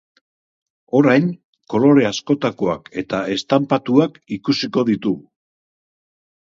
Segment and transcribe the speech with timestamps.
[0.99, 1.27] Orain,
[1.75, 5.25] kolore askotakoak eta estanpatuak ikusiko ditugu.